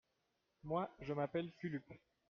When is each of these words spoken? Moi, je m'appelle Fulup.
Moi, 0.63 0.89
je 1.01 1.13
m'appelle 1.13 1.51
Fulup. 1.59 1.85